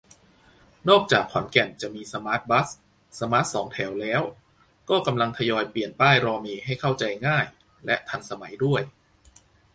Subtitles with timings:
[0.89, 2.67] นอกจากขอนแก่นจะมีสมาร์ทบัส
[3.19, 4.21] สมาร์ทสองแถวแล้ว
[4.89, 7.45] ก็กำลังทยอยเปลี่ยนป้ายรอเมล์ให้เข้าใจง่าย
[7.85, 8.81] และทันสมัยด้วย